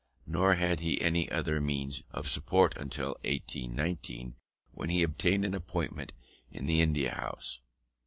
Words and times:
Nor 0.25 0.55
had 0.55 0.79
he 0.79 0.99
any 0.99 1.31
other 1.31 1.61
means 1.61 2.01
of 2.09 2.27
support 2.27 2.73
until 2.75 3.09
1819, 3.23 4.33
when 4.71 4.89
he 4.89 5.03
obtained 5.03 5.45
an 5.45 5.53
appointment 5.53 6.11
in 6.49 6.65
the 6.65 6.81
India 6.81 7.11
House. 7.13 7.59